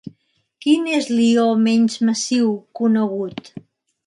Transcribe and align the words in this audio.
Quin 0.65 0.87
és 0.99 1.09
l'ió 1.17 1.43
menys 1.67 1.99
massiu 2.09 2.51
conegut? 2.81 3.53